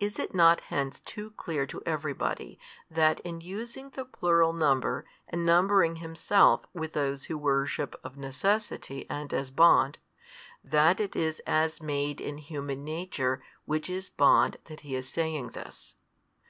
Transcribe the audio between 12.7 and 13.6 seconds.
nature